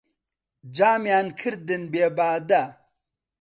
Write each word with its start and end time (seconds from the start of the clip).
جامیان 0.75 1.27
کردن 1.39 1.83
بێ 1.91 2.05
بادە 2.17 2.63